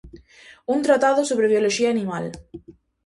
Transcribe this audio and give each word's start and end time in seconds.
Un 0.75 0.79
tratado 0.87 1.21
sobre 1.29 1.51
bioloxía 1.51 1.89
animal. 1.95 2.25